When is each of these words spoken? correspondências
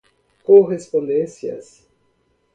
correspondências 0.43 1.87